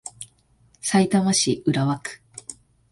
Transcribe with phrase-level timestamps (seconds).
[0.81, 2.21] さいたま市浦和区